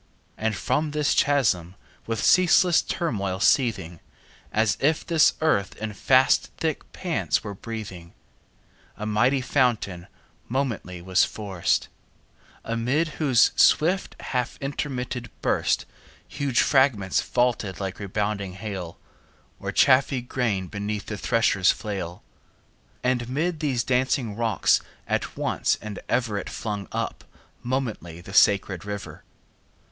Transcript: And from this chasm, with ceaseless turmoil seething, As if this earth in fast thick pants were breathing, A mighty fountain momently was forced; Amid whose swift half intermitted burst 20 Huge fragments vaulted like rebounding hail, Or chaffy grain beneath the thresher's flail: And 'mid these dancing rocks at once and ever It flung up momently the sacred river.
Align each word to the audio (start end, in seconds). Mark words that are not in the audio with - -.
And 0.35 0.55
from 0.55 0.89
this 0.97 1.13
chasm, 1.13 1.75
with 2.07 2.23
ceaseless 2.23 2.81
turmoil 2.81 3.39
seething, 3.39 3.99
As 4.51 4.75
if 4.79 5.05
this 5.05 5.35
earth 5.41 5.75
in 5.77 5.93
fast 5.93 6.47
thick 6.57 6.91
pants 6.91 7.43
were 7.43 7.53
breathing, 7.53 8.15
A 8.97 9.05
mighty 9.05 9.41
fountain 9.41 10.07
momently 10.49 11.03
was 11.03 11.23
forced; 11.23 11.87
Amid 12.63 13.09
whose 13.19 13.51
swift 13.55 14.15
half 14.21 14.57
intermitted 14.59 15.29
burst 15.43 15.81
20 16.29 16.35
Huge 16.35 16.61
fragments 16.63 17.21
vaulted 17.21 17.79
like 17.79 17.99
rebounding 17.99 18.53
hail, 18.53 18.97
Or 19.59 19.71
chaffy 19.71 20.21
grain 20.23 20.65
beneath 20.67 21.05
the 21.05 21.17
thresher's 21.19 21.69
flail: 21.71 22.23
And 23.03 23.29
'mid 23.29 23.59
these 23.59 23.83
dancing 23.83 24.35
rocks 24.35 24.81
at 25.07 25.37
once 25.37 25.77
and 25.79 25.99
ever 26.09 26.39
It 26.39 26.49
flung 26.49 26.87
up 26.91 27.23
momently 27.61 28.19
the 28.19 28.33
sacred 28.33 28.83
river. 28.83 29.23